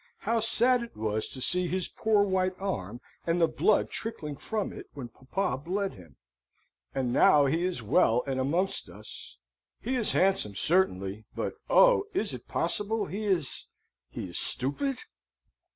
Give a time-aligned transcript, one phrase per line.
[0.21, 4.73] How sad it was to see his poor white arm, and the blood trickling from
[4.73, 6.15] it when papa bled him!
[6.95, 9.37] And now he is well and amongst us,
[9.79, 13.67] he is handsome certainly, but oh, is it possible he is
[14.09, 15.03] he is stupid?"